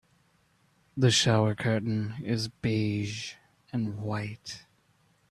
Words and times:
The 0.97 1.11
shower 1.11 1.53
curtain 1.53 2.15
is 2.23 2.47
beige 2.47 3.33
and 3.71 3.99
white. 4.01 4.65